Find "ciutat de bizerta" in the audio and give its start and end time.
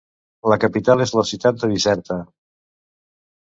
1.33-2.21